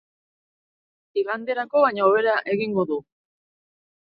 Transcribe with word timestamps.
Iganderako, 1.23 1.83
baina, 1.85 2.07
hobera 2.09 2.35
egingo 2.55 2.87
du. 2.95 2.99